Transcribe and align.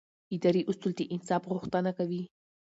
اداري 0.35 0.61
اصول 0.69 0.91
د 0.95 1.01
انصاف 1.13 1.41
غوښتنه 1.51 1.91
کوي. 1.97 2.23